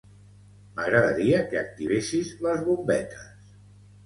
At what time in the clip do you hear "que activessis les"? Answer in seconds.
1.51-2.65